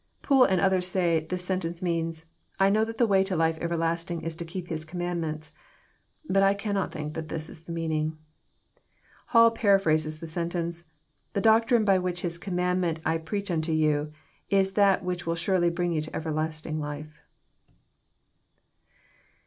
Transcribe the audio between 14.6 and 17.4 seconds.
that which will sarely bring. yon to everlasting life.